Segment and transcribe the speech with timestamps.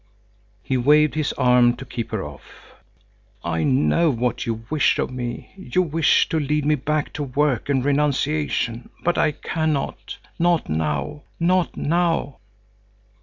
[0.63, 2.73] He waved his arm to keep her off.
[3.43, 5.51] "I know what you wish of me.
[5.55, 10.17] You wish to lead me back to work and renunciation, but I cannot.
[10.39, 12.39] Not now, not now!"